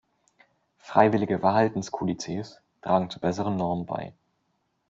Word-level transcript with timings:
Freiwillige 0.79 1.37
Verhaltenskodizes 1.37 2.59
tragen 2.81 3.11
zu 3.11 3.19
besseren 3.19 3.55
Normen 3.55 3.85
bei. 3.85 4.15